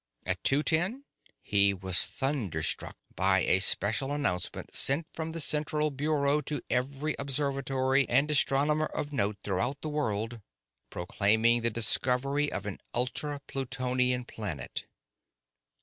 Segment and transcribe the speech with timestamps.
[0.25, 1.03] At two ten
[1.43, 8.09] he was thunderstruck by a special announcement sent from the Central Bureau to every observatory
[8.09, 10.41] and astronomer of note throughout the world,
[10.89, 14.87] proclaiming the discovery of an ultra Plutonian planet.